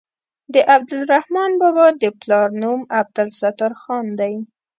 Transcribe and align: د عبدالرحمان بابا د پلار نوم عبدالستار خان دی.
د 0.53 0.55
عبدالرحمان 0.75 1.51
بابا 1.61 1.87
د 2.01 2.03
پلار 2.19 2.47
نوم 2.63 2.81
عبدالستار 3.01 3.73
خان 3.81 4.05
دی. 4.19 4.33